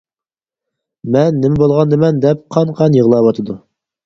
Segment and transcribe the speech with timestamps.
[1.15, 3.59] مەن نېمە بولغاندىمەن دەپ قان-قان يىغلاۋاتىدۇ.